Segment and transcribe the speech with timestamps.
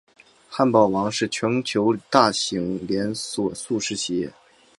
[0.49, 4.33] 汉堡王是全球大型连锁速食企业。